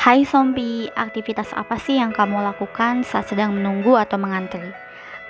Hai 0.00 0.24
Sompi, 0.24 0.88
aktivitas 0.96 1.52
apa 1.52 1.76
sih 1.76 2.00
yang 2.00 2.08
kamu 2.16 2.40
lakukan 2.40 3.04
saat 3.04 3.28
sedang 3.28 3.52
menunggu 3.52 4.00
atau 4.00 4.16
mengantri? 4.16 4.72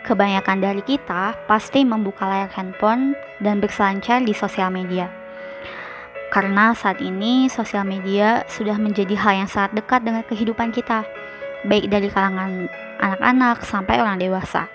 Kebanyakan 0.07 0.63
dari 0.63 0.79
kita 0.87 1.35
pasti 1.51 1.83
membuka 1.83 2.23
layar 2.31 2.55
handphone 2.55 3.19
dan 3.43 3.59
berselancar 3.59 4.23
di 4.23 4.31
sosial 4.31 4.71
media. 4.71 5.11
Karena 6.31 6.71
saat 6.71 7.03
ini 7.03 7.51
sosial 7.51 7.83
media 7.83 8.47
sudah 8.47 8.79
menjadi 8.79 9.19
hal 9.19 9.43
yang 9.43 9.51
sangat 9.51 9.75
dekat 9.83 10.07
dengan 10.07 10.23
kehidupan 10.31 10.71
kita, 10.71 11.03
baik 11.67 11.91
dari 11.91 12.07
kalangan 12.07 12.71
anak-anak 13.03 13.67
sampai 13.67 13.99
orang 13.99 14.23
dewasa. 14.23 14.71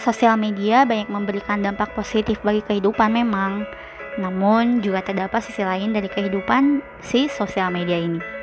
Sosial 0.00 0.40
media 0.40 0.88
banyak 0.88 1.12
memberikan 1.12 1.60
dampak 1.60 1.92
positif 1.92 2.40
bagi 2.40 2.64
kehidupan 2.64 3.12
memang, 3.12 3.68
namun 4.16 4.80
juga 4.80 5.04
terdapat 5.04 5.44
sisi 5.44 5.60
lain 5.60 5.92
dari 5.92 6.08
kehidupan 6.08 6.80
si 7.04 7.28
sosial 7.28 7.68
media 7.68 8.00
ini. 8.00 8.41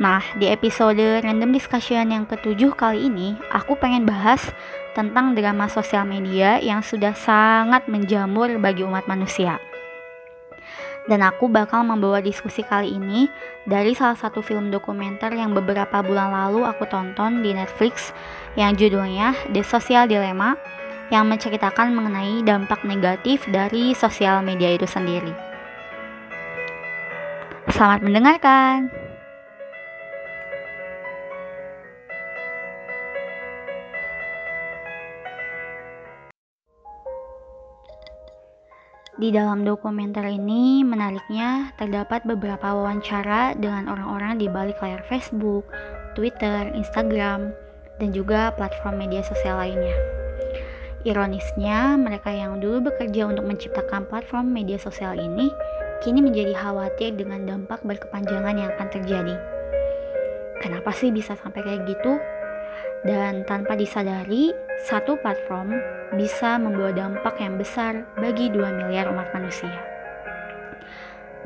Nah, 0.00 0.24
di 0.40 0.48
episode 0.48 1.20
Random 1.20 1.52
Discussion 1.52 2.08
yang 2.08 2.24
ketujuh 2.24 2.72
kali 2.72 3.12
ini, 3.12 3.36
aku 3.52 3.76
pengen 3.76 4.08
bahas 4.08 4.40
tentang 4.96 5.36
drama 5.36 5.68
sosial 5.68 6.08
media 6.08 6.56
yang 6.64 6.80
sudah 6.80 7.12
sangat 7.12 7.84
menjamur 7.92 8.48
bagi 8.56 8.88
umat 8.88 9.04
manusia. 9.04 9.60
Dan 11.10 11.20
aku 11.20 11.50
bakal 11.50 11.82
membawa 11.82 12.22
diskusi 12.22 12.62
kali 12.62 12.94
ini 12.94 13.26
dari 13.66 13.92
salah 13.92 14.14
satu 14.14 14.38
film 14.38 14.70
dokumenter 14.70 15.34
yang 15.34 15.50
beberapa 15.50 15.98
bulan 16.00 16.30
lalu 16.30 16.62
aku 16.62 16.86
tonton 16.86 17.42
di 17.42 17.52
Netflix 17.52 18.14
yang 18.54 18.78
judulnya 18.78 19.34
The 19.50 19.66
Social 19.66 20.06
Dilemma 20.06 20.54
yang 21.10 21.26
menceritakan 21.28 21.92
mengenai 21.92 22.46
dampak 22.46 22.86
negatif 22.86 23.44
dari 23.50 23.92
sosial 23.98 24.46
media 24.46 24.72
itu 24.72 24.86
sendiri. 24.86 25.34
Selamat 27.68 28.00
mendengarkan. 28.06 29.01
Di 39.12 39.28
dalam 39.28 39.60
dokumenter 39.60 40.24
ini, 40.24 40.80
menariknya 40.80 41.76
terdapat 41.76 42.24
beberapa 42.24 42.72
wawancara 42.72 43.52
dengan 43.60 43.92
orang-orang 43.92 44.40
di 44.40 44.48
balik 44.48 44.80
layar 44.80 45.04
Facebook, 45.04 45.68
Twitter, 46.16 46.72
Instagram, 46.72 47.52
dan 48.00 48.08
juga 48.16 48.56
platform 48.56 49.04
media 49.04 49.20
sosial 49.20 49.60
lainnya. 49.60 49.92
Ironisnya, 51.04 52.00
mereka 52.00 52.32
yang 52.32 52.56
dulu 52.56 52.88
bekerja 52.88 53.28
untuk 53.28 53.44
menciptakan 53.44 54.08
platform 54.08 54.48
media 54.48 54.80
sosial 54.80 55.12
ini 55.20 55.52
kini 56.00 56.24
menjadi 56.24 56.56
khawatir 56.56 57.12
dengan 57.12 57.44
dampak 57.44 57.84
berkepanjangan 57.84 58.56
yang 58.56 58.72
akan 58.80 58.88
terjadi. 58.96 59.36
Kenapa 60.64 60.88
sih 60.96 61.12
bisa 61.12 61.36
sampai 61.36 61.60
kayak 61.60 61.84
gitu? 61.84 62.16
Dan 63.04 63.44
tanpa 63.44 63.76
disadari, 63.76 64.56
satu 64.88 65.20
platform 65.20 66.01
bisa 66.12 66.60
membawa 66.60 66.92
dampak 66.92 67.40
yang 67.40 67.56
besar 67.56 68.04
bagi 68.20 68.52
2 68.52 68.60
miliar 68.84 69.08
umat 69.08 69.32
manusia. 69.32 69.72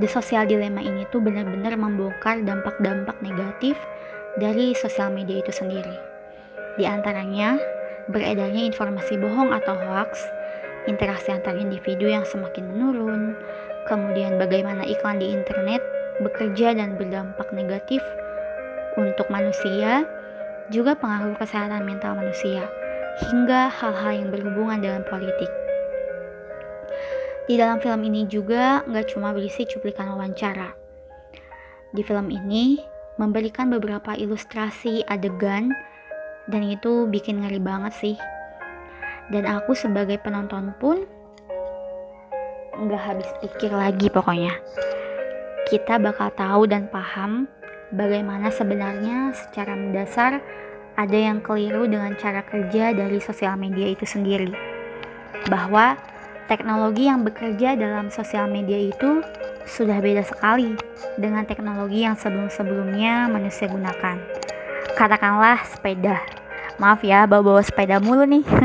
The 0.03 0.11
Social 0.11 0.45
Dilemma 0.45 0.83
ini 0.83 1.07
tuh 1.09 1.23
benar-benar 1.23 1.79
membongkar 1.79 2.43
dampak-dampak 2.43 3.17
negatif 3.23 3.79
dari 4.37 4.75
sosial 4.77 5.15
media 5.15 5.41
itu 5.41 5.55
sendiri. 5.55 5.97
Di 6.77 6.85
antaranya, 6.85 7.57
beredarnya 8.11 8.69
informasi 8.69 9.17
bohong 9.17 9.55
atau 9.57 9.73
hoax, 9.73 10.21
interaksi 10.91 11.33
antar 11.33 11.57
individu 11.57 12.11
yang 12.11 12.27
semakin 12.29 12.69
menurun, 12.77 13.39
kemudian 13.89 14.37
bagaimana 14.37 14.85
iklan 14.85 15.23
di 15.23 15.33
internet 15.33 15.81
bekerja 16.21 16.77
dan 16.77 16.99
berdampak 17.01 17.49
negatif 17.57 18.03
untuk 19.01 19.31
manusia, 19.33 20.05
juga 20.69 20.99
pengaruh 20.99 21.39
kesehatan 21.39 21.87
mental 21.87 22.19
manusia 22.19 22.67
hingga 23.17 23.73
hal-hal 23.73 24.13
yang 24.13 24.29
berhubungan 24.29 24.85
dengan 24.85 25.03
politik. 25.09 25.49
Di 27.47 27.55
dalam 27.57 27.79
film 27.79 28.03
ini 28.05 28.27
juga 28.27 28.83
nggak 28.85 29.15
cuma 29.15 29.31
berisi 29.31 29.65
cuplikan 29.65 30.13
wawancara. 30.13 30.75
Di 31.95 32.03
film 32.03 32.29
ini 32.29 32.83
memberikan 33.17 33.73
beberapa 33.73 34.13
ilustrasi 34.13 35.07
adegan 35.09 35.73
dan 36.51 36.63
itu 36.67 37.07
bikin 37.09 37.41
ngeri 37.41 37.63
banget 37.63 37.95
sih. 37.97 38.17
Dan 39.33 39.47
aku 39.47 39.73
sebagai 39.73 40.21
penonton 40.21 40.75
pun 40.77 41.07
nggak 42.77 43.03
habis 43.03 43.31
pikir 43.41 43.73
lagi 43.73 44.13
pokoknya. 44.13 44.53
Kita 45.67 45.99
bakal 45.99 46.31
tahu 46.37 46.69
dan 46.69 46.87
paham 46.93 47.47
bagaimana 47.95 48.51
sebenarnya 48.51 49.35
secara 49.35 49.75
mendasar 49.75 50.43
ada 50.97 51.13
yang 51.17 51.45
keliru 51.45 51.85
dengan 51.85 52.17
cara 52.17 52.41
kerja 52.41 52.97
dari 52.97 53.21
sosial 53.21 53.61
media 53.61 53.93
itu 53.93 54.09
sendiri. 54.09 54.49
Bahwa 55.53 56.01
teknologi 56.49 57.05
yang 57.05 57.21
bekerja 57.21 57.77
dalam 57.77 58.09
sosial 58.09 58.49
media 58.49 58.81
itu 58.81 59.21
sudah 59.69 60.01
beda 60.01 60.25
sekali 60.25 60.73
dengan 61.21 61.45
teknologi 61.45 62.09
yang 62.09 62.17
sebelum-sebelumnya 62.17 63.29
manusia 63.29 63.69
gunakan. 63.69 64.17
Katakanlah 64.97 65.69
sepeda. 65.69 66.17
Maaf 66.81 67.05
ya, 67.05 67.29
bawa-bawa 67.29 67.61
sepeda 67.61 68.01
mulu 68.01 68.25
nih. 68.25 68.45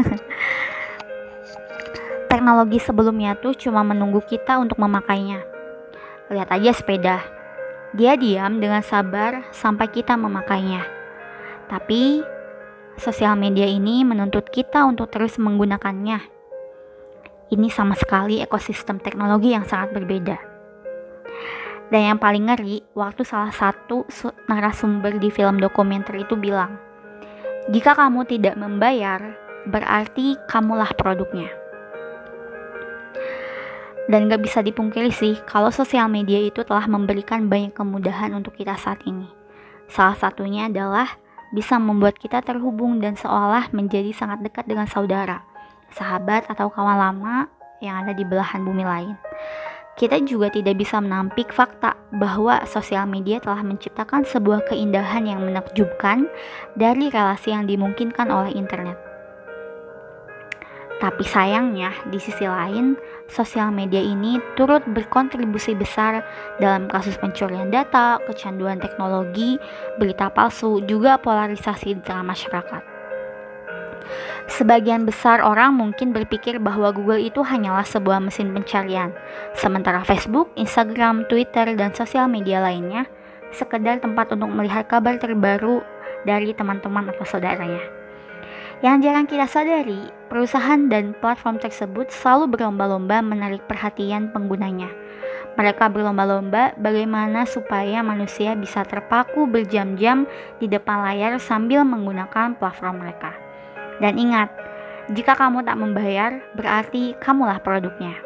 teknologi 2.32 2.80
sebelumnya 2.80 3.36
tuh 3.36 3.52
cuma 3.60 3.84
menunggu 3.84 4.24
kita 4.24 4.56
untuk 4.56 4.80
memakainya. 4.80 5.44
Lihat 6.32 6.48
aja 6.48 6.72
sepeda. 6.72 7.20
Dia 7.92 8.16
diam 8.16 8.64
dengan 8.64 8.80
sabar 8.80 9.44
sampai 9.52 9.92
kita 9.92 10.16
memakainya 10.16 11.01
tapi 11.72 12.20
sosial 13.00 13.40
media 13.40 13.64
ini 13.64 14.04
menuntut 14.04 14.52
kita 14.52 14.84
untuk 14.84 15.08
terus 15.08 15.40
menggunakannya. 15.40 16.20
Ini 17.48 17.68
sama 17.72 17.96
sekali 17.96 18.44
ekosistem 18.44 19.00
teknologi 19.00 19.56
yang 19.56 19.64
sangat 19.64 19.96
berbeda. 19.96 20.36
Dan 21.88 22.02
yang 22.12 22.20
paling 22.20 22.48
ngeri, 22.52 22.84
waktu 22.92 23.24
salah 23.24 23.56
satu 23.56 24.04
narasumber 24.52 25.16
di 25.20 25.32
film 25.32 25.64
dokumenter 25.64 26.20
itu 26.20 26.36
bilang, 26.36 26.76
jika 27.72 27.96
kamu 27.96 28.28
tidak 28.28 28.56
membayar, 28.60 29.36
berarti 29.68 30.40
kamulah 30.48 30.92
produknya. 30.96 31.52
Dan 34.08 34.28
gak 34.28 34.44
bisa 34.44 34.60
dipungkiri 34.64 35.12
sih, 35.12 35.40
kalau 35.48 35.72
sosial 35.72 36.12
media 36.12 36.40
itu 36.40 36.64
telah 36.68 36.84
memberikan 36.88 37.48
banyak 37.48 37.76
kemudahan 37.76 38.36
untuk 38.36 38.56
kita 38.60 38.76
saat 38.76 39.04
ini. 39.08 39.28
Salah 39.92 40.16
satunya 40.16 40.72
adalah 40.72 41.21
bisa 41.52 41.76
membuat 41.78 42.16
kita 42.16 42.40
terhubung 42.40 43.04
dan 43.04 43.20
seolah 43.20 43.70
menjadi 43.76 44.16
sangat 44.16 44.40
dekat 44.42 44.66
dengan 44.68 44.88
saudara, 44.88 45.44
sahabat 45.92 46.48
atau 46.48 46.72
kawan 46.72 46.98
lama 46.98 47.52
yang 47.84 48.08
ada 48.08 48.16
di 48.16 48.24
belahan 48.24 48.64
bumi 48.64 48.88
lain. 48.88 49.16
Kita 50.00 50.18
juga 50.24 50.48
tidak 50.48 50.80
bisa 50.80 51.04
menampik 51.04 51.52
fakta 51.52 52.00
bahwa 52.16 52.64
sosial 52.64 53.06
media 53.06 53.44
telah 53.44 53.60
menciptakan 53.60 54.24
sebuah 54.24 54.64
keindahan 54.72 55.28
yang 55.28 55.44
menakjubkan 55.44 56.32
dari 56.80 57.12
relasi 57.12 57.52
yang 57.52 57.68
dimungkinkan 57.68 58.32
oleh 58.32 58.56
internet. 58.56 59.11
Tapi 61.02 61.26
sayangnya, 61.26 61.90
di 62.14 62.22
sisi 62.22 62.46
lain, 62.46 62.94
sosial 63.26 63.74
media 63.74 63.98
ini 63.98 64.38
turut 64.54 64.86
berkontribusi 64.86 65.74
besar 65.74 66.22
dalam 66.62 66.86
kasus 66.86 67.18
pencurian 67.18 67.74
data, 67.74 68.22
kecanduan 68.30 68.78
teknologi, 68.78 69.58
berita 69.98 70.30
palsu, 70.30 70.78
juga 70.86 71.18
polarisasi 71.18 71.98
di 71.98 72.02
tengah 72.06 72.22
masyarakat. 72.22 72.84
Sebagian 74.46 75.10
besar 75.10 75.42
orang 75.42 75.74
mungkin 75.74 76.14
berpikir 76.14 76.62
bahwa 76.62 76.94
Google 76.94 77.22
itu 77.22 77.42
hanyalah 77.42 77.86
sebuah 77.88 78.22
mesin 78.22 78.54
pencarian, 78.54 79.10
sementara 79.58 80.06
Facebook, 80.06 80.54
Instagram, 80.54 81.26
Twitter, 81.26 81.74
dan 81.74 81.98
sosial 81.98 82.30
media 82.30 82.62
lainnya 82.62 83.10
sekedar 83.58 84.00
tempat 84.00 84.38
untuk 84.38 84.54
melihat 84.54 84.86
kabar 84.86 85.18
terbaru 85.18 85.82
dari 86.30 86.54
teman-teman 86.54 87.10
atau 87.10 87.26
saudaranya. 87.26 88.01
Yang 88.82 88.98
jarang 89.06 89.30
kita 89.30 89.46
sadari, 89.46 90.10
perusahaan 90.26 90.90
dan 90.90 91.14
platform 91.22 91.62
tersebut 91.62 92.10
selalu 92.10 92.58
berlomba-lomba 92.58 93.22
menarik 93.22 93.62
perhatian 93.70 94.34
penggunanya. 94.34 94.90
Mereka 95.54 95.86
berlomba-lomba 95.94 96.74
bagaimana 96.82 97.46
supaya 97.46 98.02
manusia 98.02 98.58
bisa 98.58 98.82
terpaku 98.82 99.46
berjam-jam 99.46 100.26
di 100.58 100.66
depan 100.66 101.06
layar 101.06 101.38
sambil 101.38 101.86
menggunakan 101.86 102.58
platform 102.58 103.06
mereka. 103.06 103.38
Dan 104.02 104.18
ingat, 104.18 104.50
jika 105.14 105.38
kamu 105.38 105.62
tak 105.62 105.78
membayar, 105.78 106.42
berarti 106.58 107.14
kamulah 107.22 107.62
produknya. 107.62 108.18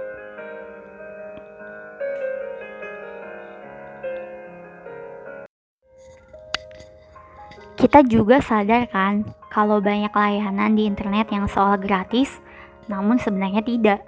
Kita 7.75 8.07
juga 8.07 8.39
sadar 8.39 8.87
kan 8.87 9.43
kalau 9.55 9.79
banyak 9.79 10.11
layanan 10.11 10.75
di 10.75 10.83
internet 10.83 11.31
yang 11.31 11.47
seolah 11.47 11.79
gratis, 11.79 12.43
namun 12.91 13.15
sebenarnya 13.15 13.63
tidak. 13.63 14.03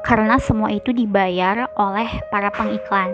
Karena 0.00 0.40
semua 0.40 0.72
itu 0.72 0.96
dibayar 0.96 1.68
oleh 1.76 2.08
para 2.32 2.48
pengiklan 2.48 3.12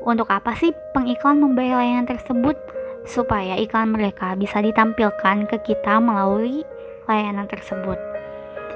Untuk 0.00 0.32
apa 0.32 0.56
sih 0.56 0.72
pengiklan 0.96 1.44
membayar 1.44 1.84
layanan 1.84 2.08
tersebut? 2.08 2.56
Supaya 3.04 3.60
iklan 3.60 3.92
mereka 3.92 4.32
bisa 4.32 4.64
ditampilkan 4.64 5.44
ke 5.44 5.60
kita 5.60 6.00
melalui 6.00 6.64
layanan 7.04 7.44
tersebut. 7.44 8.00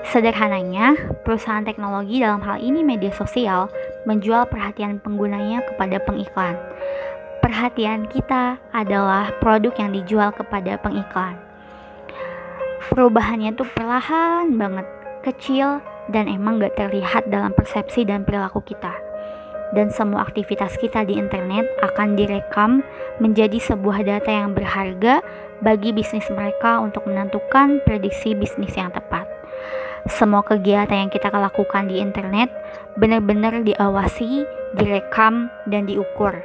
Sederhananya, 0.04 1.00
perusahaan 1.24 1.64
teknologi 1.64 2.20
dalam 2.20 2.44
hal 2.44 2.60
ini 2.60 2.84
media 2.84 3.14
sosial 3.16 3.72
menjual 4.04 4.44
perhatian 4.52 5.00
penggunanya 5.00 5.64
kepada 5.64 5.96
pengiklan. 6.04 6.60
Perhatian 7.40 8.04
kita 8.10 8.60
adalah 8.74 9.32
produk 9.40 9.72
yang 9.80 9.96
dijual 9.96 10.28
kepada 10.34 10.76
pengiklan. 10.82 11.49
Perubahannya 12.88 13.52
tuh 13.52 13.68
perlahan 13.76 14.56
banget, 14.56 14.88
kecil, 15.20 15.84
dan 16.08 16.24
emang 16.32 16.56
gak 16.56 16.80
terlihat 16.80 17.28
dalam 17.28 17.52
persepsi 17.52 18.08
dan 18.08 18.24
perilaku 18.24 18.64
kita 18.64 19.10
dan 19.74 19.90
semua 19.90 20.26
aktivitas 20.26 20.74
kita 20.78 21.06
di 21.06 21.16
internet 21.18 21.66
akan 21.82 22.18
direkam 22.18 22.82
menjadi 23.22 23.58
sebuah 23.62 24.02
data 24.02 24.30
yang 24.30 24.54
berharga 24.54 25.22
bagi 25.62 25.94
bisnis 25.94 26.26
mereka 26.32 26.82
untuk 26.82 27.06
menentukan 27.06 27.78
prediksi 27.86 28.34
bisnis 28.34 28.74
yang 28.74 28.90
tepat. 28.90 29.28
Semua 30.08 30.40
kegiatan 30.40 31.06
yang 31.06 31.12
kita 31.12 31.28
lakukan 31.28 31.86
di 31.86 32.00
internet 32.00 32.48
benar-benar 32.96 33.60
diawasi, 33.60 34.48
direkam, 34.74 35.52
dan 35.68 35.84
diukur. 35.84 36.40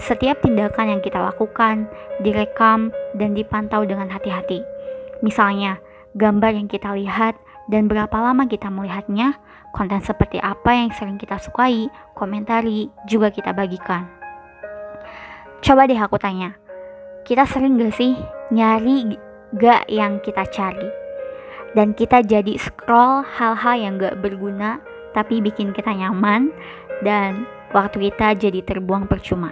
Setiap 0.00 0.42
tindakan 0.42 0.98
yang 0.98 1.02
kita 1.04 1.22
lakukan 1.22 1.86
direkam 2.24 2.90
dan 3.14 3.36
dipantau 3.36 3.86
dengan 3.86 4.10
hati-hati. 4.10 4.73
Misalnya, 5.22 5.78
gambar 6.16 6.56
yang 6.56 6.68
kita 6.70 6.94
lihat 6.94 7.38
dan 7.70 7.86
berapa 7.86 8.14
lama 8.14 8.48
kita 8.48 8.70
melihatnya, 8.70 9.38
konten 9.74 10.00
seperti 10.02 10.38
apa 10.38 10.74
yang 10.74 10.90
sering 10.94 11.18
kita 11.18 11.38
sukai, 11.38 11.90
komentari, 12.14 12.90
juga 13.10 13.30
kita 13.34 13.50
bagikan. 13.50 14.06
Coba 15.64 15.88
deh 15.88 15.98
aku 15.98 16.20
tanya, 16.20 16.54
kita 17.24 17.48
sering 17.48 17.80
gak 17.80 17.96
sih 17.96 18.14
nyari 18.52 19.16
gak 19.56 19.88
yang 19.88 20.20
kita 20.20 20.44
cari? 20.50 20.90
Dan 21.74 21.90
kita 21.90 22.22
jadi 22.22 22.54
scroll 22.54 23.26
hal-hal 23.26 23.74
yang 23.74 23.98
gak 23.98 24.22
berguna 24.22 24.78
tapi 25.10 25.42
bikin 25.42 25.74
kita 25.74 25.90
nyaman 25.94 26.50
dan 27.02 27.46
waktu 27.74 28.10
kita 28.10 28.38
jadi 28.38 28.62
terbuang 28.62 29.10
percuma. 29.10 29.50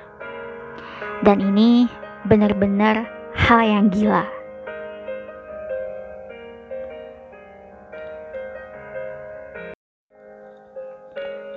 Dan 1.23 1.39
ini 1.39 1.87
benar-benar 2.27 3.07
hal 3.35 3.63
yang 3.63 3.87
gila. 3.91 4.42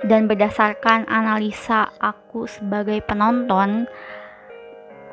Dan 0.06 0.30
berdasarkan 0.30 1.06
analisa 1.10 1.90
aku 1.98 2.46
sebagai 2.46 3.02
penonton 3.02 3.90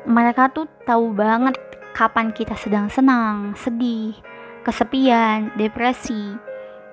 mereka 0.04 0.52
tuh 0.52 0.68
tahu 0.84 1.16
banget 1.16 1.56
kapan 1.96 2.28
kita 2.34 2.52
sedang 2.60 2.92
senang, 2.92 3.56
sedih, 3.56 4.12
kesepian, 4.66 5.48
depresi, 5.56 6.36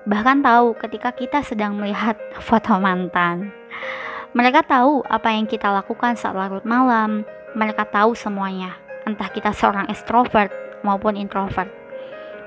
bahkan 0.08 0.40
tahu 0.40 0.72
ketika 0.80 1.12
kita 1.12 1.44
sedang 1.44 1.76
melihat 1.76 2.16
foto 2.46 2.80
mantan. 2.80 3.52
Mereka 4.32 4.64
tahu 4.64 5.04
apa 5.04 5.28
yang 5.28 5.44
kita 5.44 5.68
lakukan 5.68 6.16
saat 6.16 6.32
larut 6.32 6.64
malam, 6.64 7.28
mereka 7.52 7.84
tahu 7.84 8.16
semuanya, 8.16 8.80
entah 9.04 9.28
kita 9.28 9.52
seorang 9.52 9.92
extrovert 9.92 10.48
maupun 10.80 11.20
introvert. 11.20 11.68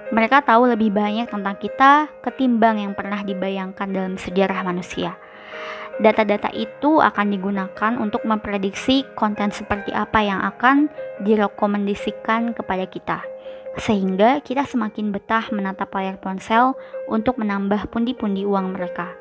Mereka 0.10 0.46
tahu 0.50 0.70
lebih 0.70 0.94
banyak 0.94 1.30
tentang 1.30 1.58
kita 1.62 2.10
ketimbang 2.26 2.82
yang 2.82 2.94
pernah 2.98 3.22
dibayangkan 3.22 3.90
dalam 3.90 4.18
sejarah 4.18 4.66
manusia. 4.66 5.18
Data-data 5.96 6.52
itu 6.52 7.00
akan 7.00 7.32
digunakan 7.32 7.94
untuk 7.96 8.28
memprediksi 8.28 9.08
konten 9.16 9.56
seperti 9.56 9.96
apa 9.96 10.20
yang 10.20 10.44
akan 10.44 10.92
direkomendasikan 11.24 12.52
kepada 12.52 12.84
kita. 12.84 13.20
Sehingga 13.80 14.44
kita 14.44 14.68
semakin 14.68 15.16
betah 15.16 15.48
menatap 15.56 15.96
layar 15.96 16.20
ponsel 16.20 16.76
untuk 17.08 17.40
menambah 17.40 17.88
pundi-pundi 17.92 18.44
uang 18.44 18.76
mereka. 18.76 19.16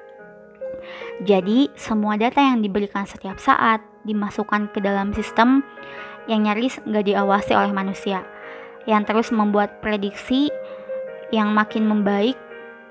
Jadi, 1.22 1.70
semua 1.78 2.18
data 2.18 2.42
yang 2.42 2.58
diberikan 2.58 3.06
setiap 3.06 3.38
saat 3.38 3.78
dimasukkan 4.02 4.74
ke 4.74 4.82
dalam 4.82 5.14
sistem 5.14 5.62
yang 6.26 6.44
nyaris 6.44 6.82
nggak 6.82 7.06
diawasi 7.06 7.54
oleh 7.54 7.70
manusia, 7.70 8.26
yang 8.84 9.06
terus 9.06 9.30
membuat 9.30 9.78
prediksi 9.78 10.50
yang 11.30 11.54
makin 11.54 11.86
membaik 11.86 12.36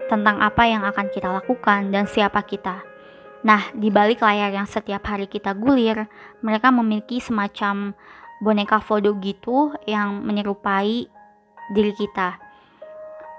tentang 0.07 0.39
apa 0.39 0.63
yang 0.67 0.83
akan 0.87 1.07
kita 1.11 1.29
lakukan 1.31 1.91
dan 1.91 2.07
siapa 2.07 2.43
kita. 2.43 2.92
Nah, 3.43 3.67
di 3.75 3.91
balik 3.91 4.23
layar 4.23 4.55
yang 4.55 4.63
setiap 4.63 5.03
hari 5.03 5.27
kita 5.27 5.51
gulir, 5.51 6.07
mereka 6.39 6.71
memiliki 6.71 7.19
semacam 7.19 7.91
boneka 8.39 8.79
foto 8.79 9.11
gitu 9.19 9.75
yang 9.83 10.23
menyerupai 10.23 11.11
diri 11.75 11.93
kita. 11.95 12.39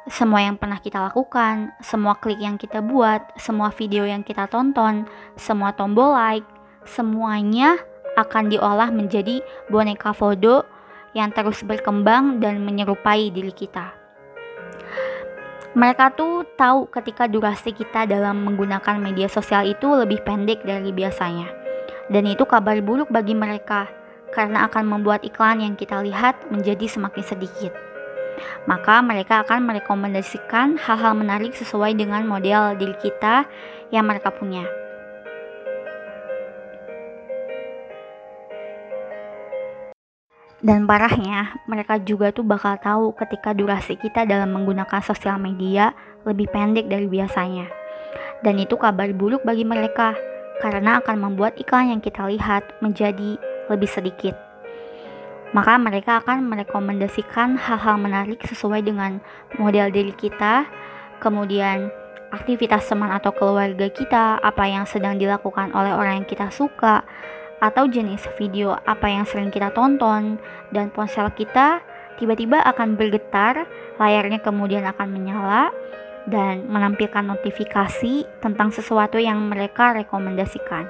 Semua 0.05 0.45
yang 0.45 0.61
pernah 0.61 0.77
kita 0.77 1.01
lakukan, 1.01 1.73
semua 1.81 2.21
klik 2.21 2.37
yang 2.37 2.61
kita 2.61 2.85
buat, 2.85 3.33
semua 3.41 3.73
video 3.73 4.05
yang 4.05 4.21
kita 4.21 4.45
tonton, 4.53 5.09
semua 5.41 5.73
tombol 5.73 6.13
like, 6.13 6.45
semuanya 6.85 7.81
akan 8.21 8.53
diolah 8.53 8.93
menjadi 8.93 9.41
boneka 9.73 10.13
foto 10.13 10.69
yang 11.17 11.33
terus 11.33 11.65
berkembang 11.65 12.45
dan 12.45 12.61
menyerupai 12.61 13.33
diri 13.33 13.57
kita 13.57 14.04
mereka 15.75 16.15
tuh 16.15 16.47
tahu 16.55 16.87
ketika 16.87 17.27
durasi 17.27 17.75
kita 17.75 18.07
dalam 18.07 18.47
menggunakan 18.47 18.95
media 18.95 19.27
sosial 19.27 19.67
itu 19.67 19.91
lebih 19.91 20.23
pendek 20.23 20.63
dari 20.63 20.95
biasanya. 20.95 21.51
Dan 22.07 22.31
itu 22.31 22.47
kabar 22.47 22.79
buruk 22.79 23.11
bagi 23.11 23.35
mereka 23.35 23.91
karena 24.31 24.71
akan 24.71 24.87
membuat 24.87 25.27
iklan 25.27 25.59
yang 25.59 25.75
kita 25.75 25.99
lihat 25.99 26.39
menjadi 26.55 26.87
semakin 26.87 27.25
sedikit. 27.27 27.75
Maka 28.71 29.03
mereka 29.03 29.43
akan 29.43 29.67
merekomendasikan 29.67 30.79
hal-hal 30.79 31.15
menarik 31.15 31.55
sesuai 31.59 31.99
dengan 31.99 32.23
model 32.23 32.79
diri 32.79 32.95
kita 33.03 33.43
yang 33.91 34.07
mereka 34.07 34.31
punya. 34.31 34.84
Dan 40.65 40.89
parahnya, 40.89 41.61
mereka 41.69 42.01
juga 42.01 42.33
tuh 42.33 42.41
bakal 42.41 42.81
tahu 42.81 43.13
ketika 43.21 43.53
durasi 43.53 44.01
kita 44.01 44.25
dalam 44.25 44.49
menggunakan 44.57 45.05
sosial 45.05 45.37
media 45.37 45.93
lebih 46.25 46.49
pendek 46.49 46.89
dari 46.89 47.05
biasanya. 47.05 47.69
Dan 48.41 48.57
itu 48.57 48.81
kabar 48.81 49.13
buruk 49.13 49.45
bagi 49.45 49.69
mereka, 49.69 50.17
karena 50.65 51.05
akan 51.05 51.21
membuat 51.21 51.61
iklan 51.61 51.93
yang 51.93 52.01
kita 52.01 52.25
lihat 52.25 52.65
menjadi 52.81 53.37
lebih 53.69 53.93
sedikit. 53.93 54.33
Maka 55.53 55.77
mereka 55.77 56.25
akan 56.25 56.49
merekomendasikan 56.49 57.61
hal-hal 57.61 58.01
menarik 58.01 58.41
sesuai 58.49 58.89
dengan 58.89 59.21
model 59.61 59.93
diri 59.93 60.17
kita, 60.17 60.65
kemudian 61.21 61.93
aktivitas 62.33 62.89
teman 62.89 63.13
atau 63.13 63.37
keluarga 63.37 63.93
kita, 63.93 64.41
apa 64.41 64.65
yang 64.65 64.89
sedang 64.89 65.21
dilakukan 65.21 65.77
oleh 65.77 65.93
orang 65.93 66.25
yang 66.25 66.29
kita 66.29 66.49
suka, 66.49 67.05
atau 67.63 67.87
jenis 67.87 68.25
video 68.39 68.75
apa 68.87 69.07
yang 69.07 69.25
sering 69.27 69.51
kita 69.51 69.71
tonton 69.75 70.39
dan 70.75 70.91
ponsel 70.91 71.31
kita 71.35 71.81
tiba-tiba 72.19 72.63
akan 72.63 72.95
bergetar, 72.95 73.67
layarnya 73.99 74.39
kemudian 74.43 74.87
akan 74.87 75.09
menyala 75.11 75.71
dan 76.25 76.65
menampilkan 76.71 77.25
notifikasi 77.25 78.25
tentang 78.41 78.73
sesuatu 78.73 79.21
yang 79.21 79.45
mereka 79.45 79.93
rekomendasikan. 79.93 80.89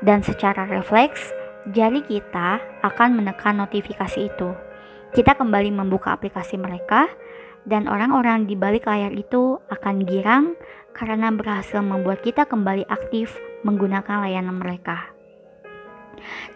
Dan 0.00 0.24
secara 0.24 0.66
refleks, 0.66 1.30
jari 1.70 2.02
kita 2.02 2.58
akan 2.82 3.20
menekan 3.20 3.60
notifikasi 3.60 4.18
itu. 4.32 4.50
Kita 5.12 5.36
kembali 5.36 5.70
membuka 5.70 6.16
aplikasi 6.16 6.56
mereka 6.56 7.06
dan 7.68 7.86
orang-orang 7.86 8.48
di 8.48 8.56
balik 8.56 8.88
layar 8.88 9.12
itu 9.12 9.60
akan 9.68 10.08
girang 10.08 10.56
karena 10.96 11.28
berhasil 11.30 11.84
membuat 11.84 12.24
kita 12.24 12.48
kembali 12.48 12.88
aktif 12.88 13.36
menggunakan 13.62 14.24
layanan 14.24 14.56
mereka. 14.56 15.11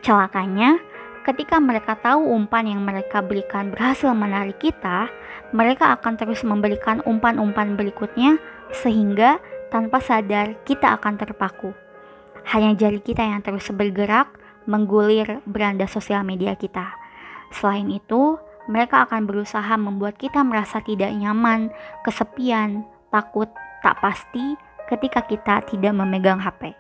Celakanya, 0.03 0.79
ketika 1.27 1.59
mereka 1.59 1.99
tahu 1.99 2.31
umpan 2.31 2.71
yang 2.71 2.83
mereka 2.87 3.21
berikan 3.21 3.75
berhasil 3.75 4.11
menarik 4.15 4.63
kita, 4.63 5.11
mereka 5.51 5.95
akan 5.99 6.15
terus 6.19 6.47
memberikan 6.47 7.03
umpan-umpan 7.03 7.75
berikutnya 7.75 8.39
sehingga 8.71 9.39
tanpa 9.71 9.99
sadar 9.99 10.55
kita 10.63 10.95
akan 10.99 11.19
terpaku. 11.19 11.75
Hanya 12.47 12.79
jari 12.79 13.03
kita 13.03 13.27
yang 13.27 13.43
terus 13.43 13.67
bergerak 13.75 14.31
menggulir 14.71 15.43
beranda 15.47 15.87
sosial 15.91 16.23
media 16.23 16.55
kita. 16.55 16.95
Selain 17.55 17.87
itu, 17.91 18.39
mereka 18.67 19.07
akan 19.07 19.27
berusaha 19.27 19.75
membuat 19.79 20.19
kita 20.19 20.43
merasa 20.43 20.83
tidak 20.83 21.11
nyaman, 21.15 21.71
kesepian, 22.03 22.83
takut, 23.15 23.47
tak 23.83 23.99
pasti 24.03 24.59
ketika 24.91 25.23
kita 25.27 25.63
tidak 25.71 25.95
memegang 25.95 26.43
HP. 26.43 26.75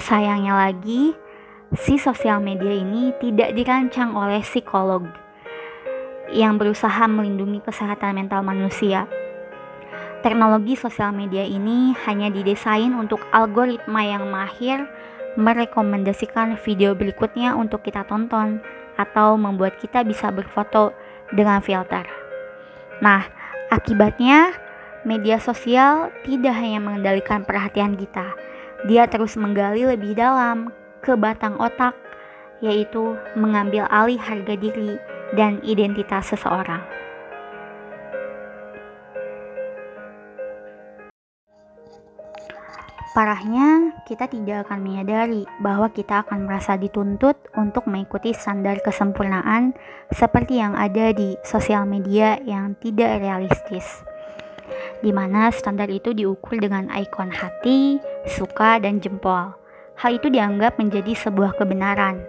Sayangnya 0.00 0.56
lagi, 0.56 1.12
si 1.72 1.96
sosial 1.96 2.44
media 2.44 2.68
ini 2.68 3.16
tidak 3.16 3.56
dirancang 3.56 4.12
oleh 4.12 4.44
psikolog 4.44 5.08
yang 6.28 6.60
berusaha 6.60 7.08
melindungi 7.08 7.64
kesehatan 7.64 8.20
mental 8.20 8.44
manusia. 8.44 9.08
Teknologi 10.20 10.76
sosial 10.76 11.16
media 11.16 11.42
ini 11.42 11.96
hanya 12.04 12.28
didesain 12.28 12.92
untuk 12.92 13.24
algoritma 13.32 14.04
yang 14.04 14.28
mahir 14.28 14.84
merekomendasikan 15.40 16.60
video 16.60 16.92
berikutnya 16.92 17.56
untuk 17.56 17.80
kita 17.80 18.04
tonton 18.04 18.60
atau 19.00 19.40
membuat 19.40 19.80
kita 19.80 20.04
bisa 20.04 20.28
berfoto 20.28 20.92
dengan 21.32 21.64
filter. 21.64 22.04
Nah, 23.00 23.24
akibatnya 23.72 24.52
media 25.08 25.40
sosial 25.40 26.12
tidak 26.22 26.52
hanya 26.52 26.84
mengendalikan 26.84 27.48
perhatian 27.48 27.96
kita, 27.96 28.36
dia 28.84 29.08
terus 29.08 29.34
menggali 29.40 29.88
lebih 29.88 30.12
dalam 30.14 30.81
ke 31.02 31.18
batang 31.18 31.58
otak, 31.58 31.92
yaitu 32.62 33.18
mengambil 33.34 33.90
alih 33.90 34.22
harga 34.22 34.54
diri 34.54 34.96
dan 35.34 35.58
identitas 35.66 36.30
seseorang. 36.30 36.80
Parahnya, 43.12 43.92
kita 44.08 44.24
tidak 44.24 44.64
akan 44.64 44.88
menyadari 44.88 45.44
bahwa 45.60 45.92
kita 45.92 46.24
akan 46.24 46.48
merasa 46.48 46.80
dituntut 46.80 47.36
untuk 47.60 47.84
mengikuti 47.84 48.32
standar 48.32 48.80
kesempurnaan 48.80 49.76
seperti 50.08 50.64
yang 50.64 50.72
ada 50.72 51.12
di 51.12 51.36
sosial 51.44 51.84
media 51.84 52.40
yang 52.40 52.72
tidak 52.80 53.20
realistis. 53.20 54.00
Di 55.04 55.12
mana 55.12 55.52
standar 55.52 55.92
itu 55.92 56.16
diukur 56.16 56.56
dengan 56.56 56.88
ikon 56.88 57.36
hati, 57.36 58.00
suka, 58.24 58.80
dan 58.80 58.96
jempol. 59.04 59.61
Hal 59.98 60.16
itu 60.16 60.32
dianggap 60.32 60.80
menjadi 60.80 61.12
sebuah 61.12 61.56
kebenaran. 61.60 62.22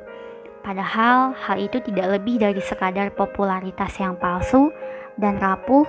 Padahal 0.64 1.36
hal 1.36 1.58
itu 1.60 1.84
tidak 1.84 2.20
lebih 2.20 2.40
dari 2.40 2.60
sekadar 2.64 3.12
popularitas 3.12 3.92
yang 4.00 4.16
palsu 4.16 4.72
dan 5.20 5.36
rapuh 5.40 5.84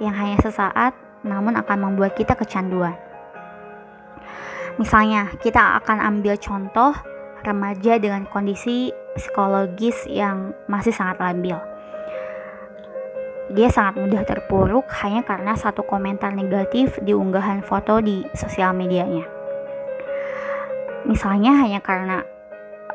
yang 0.00 0.12
hanya 0.12 0.36
sesaat 0.40 0.92
namun 1.24 1.56
akan 1.56 1.78
membuat 1.88 2.16
kita 2.16 2.32
kecanduan. 2.36 2.96
Misalnya, 4.80 5.28
kita 5.44 5.76
akan 5.84 6.00
ambil 6.00 6.40
contoh 6.40 6.96
remaja 7.44 8.00
dengan 8.00 8.24
kondisi 8.28 8.88
psikologis 9.16 10.08
yang 10.08 10.56
masih 10.68 10.92
sangat 10.92 11.20
labil. 11.20 11.56
Dia 13.50 13.66
sangat 13.68 13.98
mudah 13.98 14.22
terpuruk 14.22 14.86
hanya 15.02 15.26
karena 15.26 15.58
satu 15.58 15.82
komentar 15.82 16.30
negatif 16.30 17.02
di 17.02 17.10
unggahan 17.10 17.66
foto 17.66 17.98
di 17.98 18.22
sosial 18.32 18.72
medianya. 18.72 19.39
Misalnya 21.10 21.58
hanya 21.58 21.82
karena 21.82 22.22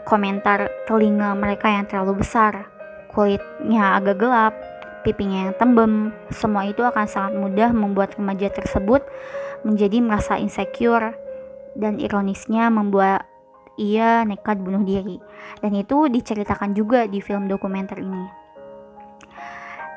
komentar 0.07 0.71
telinga 0.87 1.35
mereka 1.35 1.67
yang 1.67 1.83
terlalu 1.83 2.23
besar, 2.23 2.71
kulitnya 3.11 3.99
agak 3.99 4.23
gelap, 4.23 4.55
pipinya 5.03 5.51
yang 5.51 5.53
tembem, 5.59 6.15
semua 6.31 6.63
itu 6.63 6.79
akan 6.79 7.11
sangat 7.11 7.35
mudah 7.35 7.75
membuat 7.75 8.15
remaja 8.15 8.47
tersebut 8.55 9.03
menjadi 9.67 9.99
merasa 9.99 10.39
insecure 10.39 11.11
dan 11.75 11.99
ironisnya 11.99 12.71
membuat 12.71 13.27
ia 13.75 14.23
nekat 14.23 14.63
bunuh 14.63 14.87
diri. 14.87 15.19
Dan 15.59 15.75
itu 15.75 16.07
diceritakan 16.07 16.71
juga 16.71 17.11
di 17.11 17.19
film 17.19 17.51
dokumenter 17.51 17.99
ini. 17.99 18.25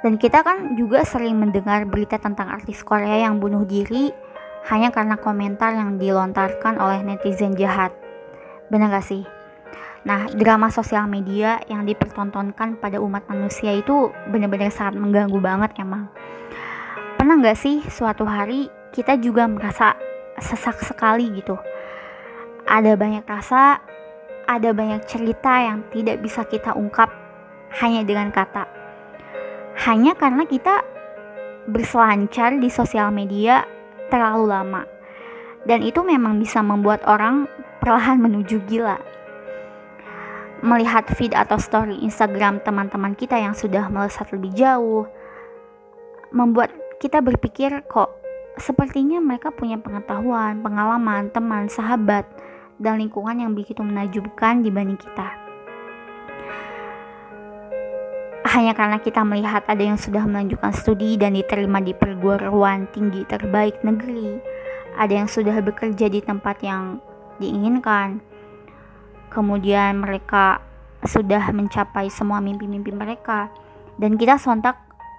Dan 0.02 0.18
kita 0.18 0.42
kan 0.42 0.74
juga 0.74 1.06
sering 1.06 1.38
mendengar 1.38 1.86
berita 1.86 2.18
tentang 2.18 2.50
artis 2.50 2.82
Korea 2.82 3.30
yang 3.30 3.38
bunuh 3.38 3.62
diri 3.62 4.10
hanya 4.70 4.90
karena 4.90 5.14
komentar 5.14 5.70
yang 5.74 6.02
dilontarkan 6.02 6.82
oleh 6.82 7.02
netizen 7.06 7.54
jahat. 7.54 8.07
Benar 8.68 8.92
gak 8.92 9.06
sih? 9.08 9.24
Nah, 10.04 10.30
drama 10.30 10.70
sosial 10.70 11.04
media 11.10 11.60
yang 11.66 11.84
dipertontonkan 11.84 12.78
pada 12.78 13.02
umat 13.02 13.26
manusia 13.26 13.74
itu 13.74 14.12
benar-benar 14.30 14.70
sangat 14.72 15.00
mengganggu 15.00 15.40
banget 15.42 15.74
emang. 15.80 16.08
Pernah 17.18 17.40
gak 17.42 17.58
sih 17.58 17.82
suatu 17.88 18.24
hari 18.24 18.70
kita 18.94 19.18
juga 19.20 19.44
merasa 19.50 19.98
sesak 20.38 20.80
sekali 20.80 21.28
gitu. 21.34 21.58
Ada 22.68 22.94
banyak 22.94 23.24
rasa, 23.26 23.80
ada 24.46 24.70
banyak 24.72 25.04
cerita 25.08 25.60
yang 25.60 25.84
tidak 25.92 26.22
bisa 26.24 26.44
kita 26.46 26.72
ungkap 26.72 27.10
hanya 27.82 28.04
dengan 28.04 28.32
kata. 28.32 28.64
Hanya 29.88 30.16
karena 30.16 30.48
kita 30.48 30.84
berselancar 31.68 32.56
di 32.56 32.72
sosial 32.72 33.12
media 33.12 33.64
terlalu 34.08 34.48
lama. 34.48 34.82
Dan 35.68 35.84
itu 35.84 36.00
memang 36.00 36.40
bisa 36.40 36.64
membuat 36.64 37.04
orang 37.04 37.44
perlahan 37.88 38.20
menuju 38.20 38.68
gila. 38.68 39.00
Melihat 40.60 41.08
feed 41.16 41.32
atau 41.32 41.56
story 41.56 42.04
Instagram 42.04 42.60
teman-teman 42.60 43.16
kita 43.16 43.40
yang 43.40 43.56
sudah 43.56 43.88
melesat 43.88 44.28
lebih 44.36 44.52
jauh, 44.52 45.08
membuat 46.28 46.68
kita 47.00 47.24
berpikir 47.24 47.72
kok 47.88 48.18
Sepertinya 48.58 49.22
mereka 49.22 49.54
punya 49.54 49.78
pengetahuan, 49.78 50.58
pengalaman, 50.66 51.30
teman, 51.30 51.70
sahabat, 51.70 52.26
dan 52.82 52.98
lingkungan 52.98 53.38
yang 53.38 53.54
begitu 53.54 53.86
menajubkan 53.86 54.66
dibanding 54.66 54.98
kita. 54.98 55.30
Hanya 58.50 58.74
karena 58.74 58.98
kita 58.98 59.22
melihat 59.22 59.62
ada 59.70 59.78
yang 59.78 59.94
sudah 59.94 60.26
melanjutkan 60.26 60.74
studi 60.74 61.14
dan 61.14 61.38
diterima 61.38 61.78
di 61.78 61.94
perguruan 61.94 62.90
tinggi 62.90 63.22
terbaik 63.30 63.78
negeri, 63.86 64.42
ada 64.98 65.14
yang 65.14 65.30
sudah 65.30 65.54
bekerja 65.62 66.10
di 66.10 66.18
tempat 66.18 66.58
yang 66.58 66.98
diinginkan, 67.38 68.22
kemudian 69.30 70.02
mereka 70.02 70.62
sudah 71.06 71.50
mencapai 71.54 72.10
semua 72.10 72.42
mimpi-mimpi 72.42 72.90
mereka, 72.90 73.50
dan 73.98 74.18
kita 74.18 74.38
sontak 74.38 74.78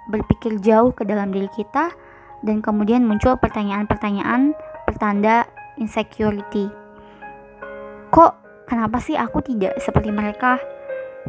berpikir 0.10 0.58
jauh 0.60 0.92
ke 0.92 1.06
dalam 1.06 1.30
diri 1.30 1.48
kita 1.54 1.94
dan 2.42 2.64
kemudian 2.64 3.06
muncul 3.06 3.38
pertanyaan-pertanyaan 3.38 4.58
pertanda 4.88 5.46
insecurity. 5.78 6.68
Kok 8.10 8.66
kenapa 8.66 8.98
sih 8.98 9.16
aku 9.16 9.46
tidak 9.46 9.78
seperti 9.78 10.10
mereka? 10.10 10.58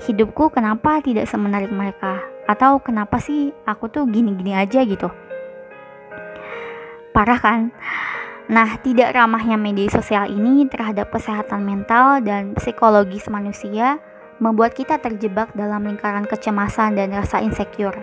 Hidupku 0.01 0.49
kenapa 0.55 1.05
tidak 1.05 1.29
semenarik 1.29 1.69
mereka? 1.69 2.25
Atau 2.49 2.81
kenapa 2.81 3.21
sih 3.21 3.53
aku 3.69 3.93
tuh 3.93 4.09
gini-gini 4.09 4.57
aja 4.57 4.81
gitu? 4.83 5.13
Parah 7.13 7.37
kan? 7.37 7.75
Nah, 8.51 8.83
tidak 8.83 9.15
ramahnya 9.15 9.55
media 9.55 9.87
sosial 9.87 10.27
ini 10.27 10.67
terhadap 10.67 11.15
kesehatan 11.15 11.63
mental 11.63 12.19
dan 12.19 12.59
psikologis 12.59 13.31
manusia 13.31 14.03
membuat 14.43 14.75
kita 14.75 14.99
terjebak 14.99 15.55
dalam 15.55 15.87
lingkaran 15.87 16.27
kecemasan 16.27 16.99
dan 16.99 17.15
rasa 17.15 17.39
insecure. 17.47 17.95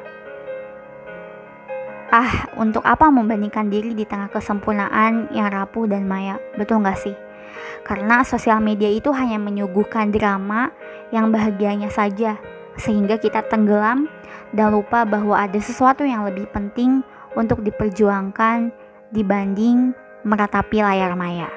Ah, 2.07 2.47
untuk 2.55 2.79
apa 2.87 3.11
membandingkan 3.11 3.67
diri 3.67 3.91
di 3.91 4.07
tengah 4.07 4.31
kesempurnaan 4.31 5.35
yang 5.35 5.51
rapuh 5.51 5.83
dan 5.83 6.07
maya? 6.07 6.39
Betul 6.55 6.79
gak 6.79 6.95
sih? 6.95 7.15
Karena 7.83 8.23
sosial 8.23 8.63
media 8.63 8.87
itu 8.87 9.11
hanya 9.11 9.35
menyuguhkan 9.35 10.15
drama 10.15 10.71
yang 11.11 11.27
bahagianya 11.27 11.91
saja, 11.91 12.39
sehingga 12.79 13.19
kita 13.19 13.43
tenggelam 13.51 14.07
dan 14.55 14.71
lupa 14.71 15.03
bahwa 15.03 15.35
ada 15.35 15.59
sesuatu 15.59 16.07
yang 16.07 16.23
lebih 16.23 16.47
penting 16.55 17.03
untuk 17.35 17.59
diperjuangkan 17.67 18.71
dibanding 19.11 19.91
meratapi 20.27 20.83
layar 20.83 21.15
maya. 21.15 21.47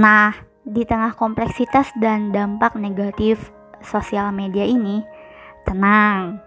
Nah, 0.00 0.32
di 0.64 0.86
tengah 0.88 1.12
kompleksitas 1.12 1.92
dan 1.98 2.32
dampak 2.32 2.72
negatif 2.78 3.52
sosial 3.84 4.32
media 4.32 4.64
ini, 4.64 5.04
tenang, 5.68 6.40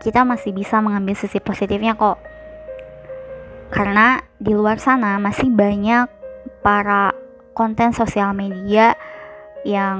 kita 0.00 0.24
masih 0.24 0.54
bisa 0.56 0.80
mengambil 0.80 1.12
sisi 1.12 1.36
positifnya 1.36 1.96
kok. 1.98 2.16
Karena 3.68 4.22
di 4.38 4.54
luar 4.54 4.78
sana 4.78 5.18
masih 5.18 5.50
banyak 5.50 6.06
para 6.60 7.12
konten 7.54 7.94
sosial 7.94 8.34
media 8.34 8.98
yang 9.64 9.98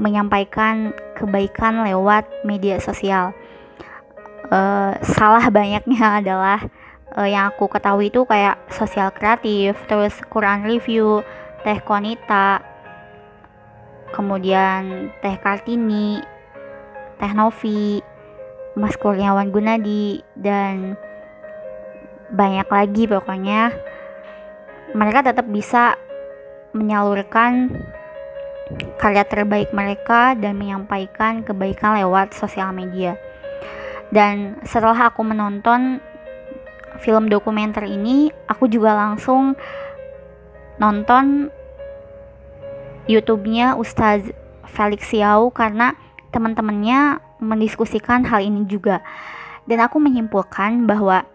menyampaikan 0.00 0.96
kebaikan 1.14 1.84
lewat 1.84 2.24
media 2.42 2.80
sosial. 2.80 3.36
Uh, 4.50 4.96
salah 5.04 5.46
banyaknya 5.52 6.02
adalah 6.24 6.58
uh, 7.14 7.28
yang 7.28 7.52
aku 7.52 7.68
ketahui 7.70 8.08
itu 8.08 8.24
kayak 8.26 8.58
sosial 8.72 9.12
kreatif, 9.12 9.76
terus 9.86 10.16
Quran 10.32 10.66
review, 10.66 11.22
Teh 11.62 11.78
Konita, 11.84 12.64
kemudian 14.16 15.12
Teh 15.20 15.36
Kartini, 15.38 16.18
Teh 17.20 17.32
Novi, 17.36 18.00
Mas 18.74 18.96
Kurniawan 18.96 19.52
Gunadi, 19.52 20.24
dan 20.34 20.96
banyak 22.32 22.66
lagi 22.66 23.04
pokoknya. 23.06 23.70
Mereka 24.90 25.22
tetap 25.22 25.46
bisa 25.46 25.94
menyalurkan 26.72 27.72
karya 29.00 29.26
terbaik 29.26 29.74
mereka 29.74 30.38
dan 30.38 30.54
menyampaikan 30.54 31.42
kebaikan 31.42 31.98
lewat 31.98 32.36
sosial 32.36 32.70
media. 32.70 33.18
Dan 34.10 34.58
setelah 34.66 35.10
aku 35.10 35.22
menonton 35.22 36.02
film 37.02 37.30
dokumenter 37.30 37.86
ini, 37.86 38.30
aku 38.46 38.66
juga 38.66 38.94
langsung 38.94 39.54
nonton 40.78 41.50
YouTube-nya 43.10 43.74
Ustaz 43.74 44.22
Felix 44.70 45.10
Yao 45.10 45.50
karena 45.50 45.98
teman-temannya 46.30 47.18
mendiskusikan 47.42 48.22
hal 48.26 48.44
ini 48.44 48.66
juga. 48.66 49.02
Dan 49.66 49.82
aku 49.82 49.98
menyimpulkan 49.98 50.86
bahwa 50.86 51.26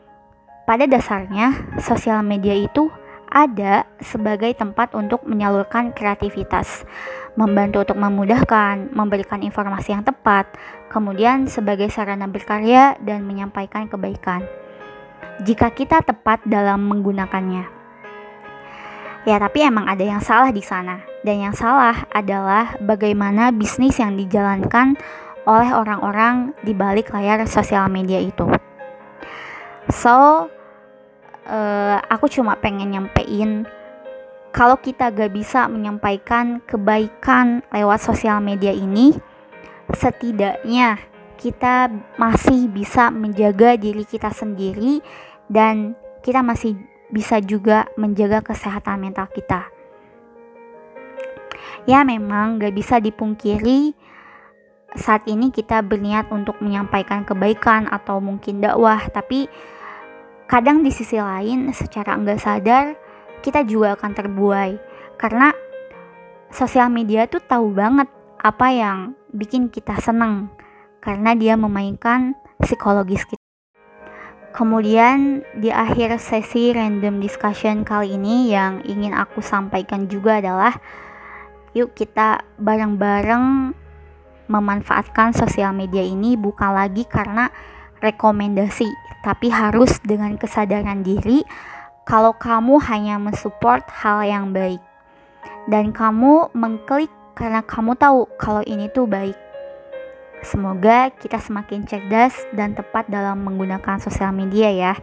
pada 0.66 0.88
dasarnya 0.90 1.56
sosial 1.80 2.26
media 2.26 2.56
itu 2.56 2.90
ada 3.36 3.84
sebagai 4.00 4.56
tempat 4.56 4.96
untuk 4.96 5.28
menyalurkan 5.28 5.92
kreativitas, 5.92 6.88
membantu 7.36 7.84
untuk 7.84 8.00
memudahkan, 8.00 8.96
memberikan 8.96 9.44
informasi 9.44 9.92
yang 9.92 10.08
tepat, 10.08 10.48
kemudian 10.88 11.52
sebagai 11.52 11.92
sarana 11.92 12.32
berkarya 12.32 12.96
dan 13.04 13.28
menyampaikan 13.28 13.92
kebaikan. 13.92 14.48
Jika 15.44 15.68
kita 15.76 16.00
tepat 16.00 16.48
dalam 16.48 16.88
menggunakannya. 16.88 17.68
Ya, 19.28 19.36
tapi 19.42 19.68
emang 19.68 19.90
ada 19.90 20.06
yang 20.06 20.24
salah 20.24 20.56
di 20.56 20.64
sana. 20.64 21.04
Dan 21.26 21.50
yang 21.50 21.56
salah 21.58 22.08
adalah 22.14 22.78
bagaimana 22.80 23.52
bisnis 23.52 23.98
yang 24.00 24.16
dijalankan 24.16 24.96
oleh 25.44 25.74
orang-orang 25.74 26.54
di 26.62 26.72
balik 26.72 27.12
layar 27.12 27.42
sosial 27.50 27.90
media 27.90 28.22
itu. 28.22 28.46
So, 29.90 30.48
uh, 31.48 31.98
aku 32.10 32.30
cuma 32.30 32.58
pengen 32.58 32.94
nyampein 32.94 33.66
kalau 34.56 34.80
kita 34.80 35.12
gak 35.12 35.36
bisa 35.36 35.68
menyampaikan 35.68 36.64
kebaikan 36.64 37.60
lewat 37.76 38.00
sosial 38.00 38.40
media 38.40 38.72
ini, 38.72 39.12
setidaknya 39.92 40.96
kita 41.36 41.92
masih 42.16 42.72
bisa 42.72 43.12
menjaga 43.12 43.76
diri 43.76 44.08
kita 44.08 44.32
sendiri 44.32 45.04
dan 45.52 45.92
kita 46.24 46.40
masih 46.40 46.80
bisa 47.12 47.44
juga 47.44 47.92
menjaga 48.00 48.40
kesehatan 48.40 49.04
mental 49.04 49.28
kita. 49.28 49.68
Ya 51.84 52.08
memang 52.08 52.56
gak 52.56 52.80
bisa 52.80 53.04
dipungkiri 53.04 53.92
saat 54.96 55.28
ini 55.28 55.52
kita 55.52 55.84
berniat 55.84 56.32
untuk 56.32 56.64
menyampaikan 56.64 57.28
kebaikan 57.28 57.92
atau 57.92 58.24
mungkin 58.24 58.64
dakwah, 58.64 59.04
tapi 59.12 59.52
kadang 60.46 60.86
di 60.86 60.94
sisi 60.94 61.18
lain 61.18 61.74
secara 61.74 62.14
enggak 62.14 62.42
sadar 62.42 62.86
kita 63.42 63.66
juga 63.66 63.98
akan 63.98 64.12
terbuai 64.14 64.74
karena 65.18 65.54
sosial 66.54 66.90
media 66.90 67.26
tuh 67.26 67.42
tahu 67.42 67.74
banget 67.74 68.10
apa 68.42 68.68
yang 68.70 68.98
bikin 69.34 69.74
kita 69.74 69.98
seneng 69.98 70.54
karena 71.02 71.34
dia 71.38 71.54
memainkan 71.54 72.34
psikologis 72.62 73.26
kita. 73.26 73.42
Kemudian 74.56 75.44
di 75.60 75.68
akhir 75.68 76.16
sesi 76.16 76.72
random 76.72 77.20
discussion 77.20 77.84
kali 77.84 78.16
ini 78.16 78.56
yang 78.56 78.80
ingin 78.88 79.12
aku 79.12 79.44
sampaikan 79.44 80.08
juga 80.08 80.40
adalah 80.40 80.80
yuk 81.76 81.92
kita 81.92 82.40
bareng-bareng 82.56 83.76
memanfaatkan 84.48 85.36
sosial 85.36 85.76
media 85.76 86.08
ini 86.08 86.40
bukan 86.40 86.72
lagi 86.72 87.04
karena 87.04 87.52
rekomendasi 88.06 88.88
tapi 89.26 89.50
harus 89.50 89.98
dengan 90.06 90.38
kesadaran 90.38 91.02
diri 91.02 91.42
kalau 92.06 92.38
kamu 92.38 92.78
hanya 92.86 93.18
mensupport 93.18 93.82
hal 93.90 94.22
yang 94.22 94.54
baik 94.54 94.78
dan 95.66 95.90
kamu 95.90 96.54
mengklik 96.54 97.10
karena 97.36 97.66
kamu 97.66 97.98
tahu 97.98 98.30
kalau 98.40 98.64
ini 98.64 98.88
tuh 98.90 99.06
baik. 99.10 99.36
Semoga 100.46 101.10
kita 101.10 101.42
semakin 101.42 101.90
cerdas 101.90 102.38
dan 102.54 102.78
tepat 102.78 103.10
dalam 103.10 103.42
menggunakan 103.42 103.98
sosial 103.98 104.30
media 104.30 104.70
ya 104.70 104.94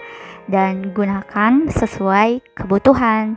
dan 0.47 0.95
gunakan 0.95 1.67
sesuai 1.67 2.55
kebutuhan. 2.55 3.37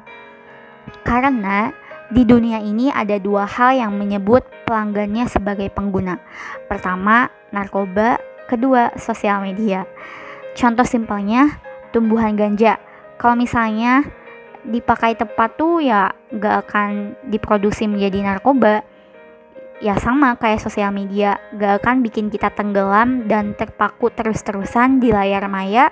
Karena 1.01 1.73
di 2.13 2.21
dunia 2.21 2.61
ini 2.61 2.93
ada 2.93 3.17
dua 3.17 3.49
hal 3.49 3.73
yang 3.73 3.97
menyebut 3.97 4.45
pelanggannya 4.69 5.25
sebagai 5.25 5.73
pengguna. 5.73 6.21
Pertama, 6.69 7.33
narkoba, 7.49 8.21
kedua, 8.47 8.93
sosial 8.97 9.41
media. 9.43 9.85
Contoh 10.55 10.87
simpelnya 10.87 11.59
tumbuhan 11.91 12.39
ganja. 12.39 12.79
Kalau 13.19 13.35
misalnya 13.35 14.03
dipakai 14.65 15.13
tepat 15.13 15.59
tuh 15.59 15.83
ya 15.83 16.09
gak 16.33 16.67
akan 16.67 16.89
diproduksi 17.29 17.85
menjadi 17.85 18.25
narkoba. 18.25 18.81
Ya 19.83 19.99
sama 19.99 20.39
kayak 20.39 20.63
sosial 20.63 20.95
media, 20.95 21.35
gak 21.59 21.83
akan 21.83 21.99
bikin 21.99 22.31
kita 22.31 22.49
tenggelam 22.55 23.27
dan 23.27 23.53
terpaku 23.53 24.07
terus-terusan 24.09 25.03
di 25.03 25.11
layar 25.11 25.45
maya 25.51 25.91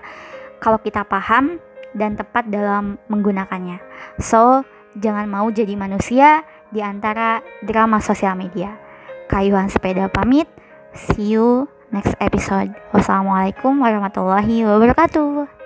kalau 0.64 0.80
kita 0.80 1.04
paham 1.04 1.60
dan 1.92 2.16
tepat 2.16 2.48
dalam 2.48 2.98
menggunakannya. 3.12 3.84
So, 4.18 4.64
jangan 4.98 5.28
mau 5.28 5.52
jadi 5.52 5.76
manusia 5.76 6.48
di 6.72 6.80
antara 6.80 7.44
drama 7.62 8.00
sosial 8.00 8.40
media. 8.40 8.80
Kayuhan 9.28 9.68
sepeda 9.68 10.08
pamit. 10.08 10.48
See 10.96 11.36
you 11.36 11.68
next 11.94 12.18
episode. 12.20 12.74
Wassalamualaikum 12.92 13.78
warahmatullahi 13.80 14.66
wabarakatuh. 14.66 15.63